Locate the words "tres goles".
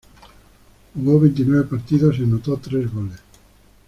2.57-3.19